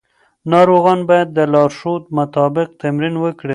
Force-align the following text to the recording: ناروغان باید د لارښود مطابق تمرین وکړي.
ناروغان 0.51 0.99
باید 1.09 1.27
د 1.37 1.39
لارښود 1.53 2.03
مطابق 2.17 2.67
تمرین 2.81 3.15
وکړي. 3.19 3.49